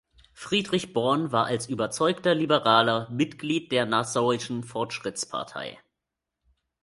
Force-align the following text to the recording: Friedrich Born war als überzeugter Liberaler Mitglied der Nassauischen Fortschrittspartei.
Friedrich 0.33 0.93
Born 0.93 1.31
war 1.31 1.45
als 1.45 1.69
überzeugter 1.69 2.33
Liberaler 2.33 3.07
Mitglied 3.11 3.71
der 3.71 3.85
Nassauischen 3.85 4.63
Fortschrittspartei. 4.63 5.77